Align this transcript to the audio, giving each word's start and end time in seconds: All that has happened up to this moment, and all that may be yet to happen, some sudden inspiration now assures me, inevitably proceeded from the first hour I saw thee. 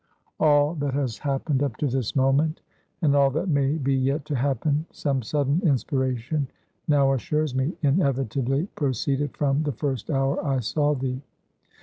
All 0.39 0.73
that 0.77 0.95
has 0.95 1.19
happened 1.19 1.61
up 1.61 1.77
to 1.77 1.85
this 1.85 2.15
moment, 2.15 2.61
and 3.03 3.15
all 3.15 3.29
that 3.29 3.49
may 3.49 3.77
be 3.77 3.93
yet 3.93 4.25
to 4.25 4.35
happen, 4.35 4.87
some 4.91 5.21
sudden 5.21 5.61
inspiration 5.63 6.47
now 6.87 7.13
assures 7.13 7.53
me, 7.53 7.75
inevitably 7.83 8.65
proceeded 8.73 9.37
from 9.37 9.61
the 9.61 9.71
first 9.73 10.09
hour 10.09 10.43
I 10.43 10.61
saw 10.61 10.95
thee. 10.95 11.21